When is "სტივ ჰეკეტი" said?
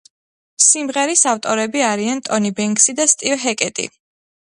3.13-3.87